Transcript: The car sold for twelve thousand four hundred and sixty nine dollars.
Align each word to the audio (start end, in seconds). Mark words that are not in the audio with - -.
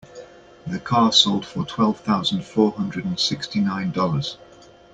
The 0.65 0.79
car 0.79 1.11
sold 1.11 1.45
for 1.45 1.63
twelve 1.63 1.99
thousand 1.99 2.43
four 2.43 2.71
hundred 2.71 3.05
and 3.05 3.19
sixty 3.19 3.59
nine 3.61 3.91
dollars. 3.91 4.37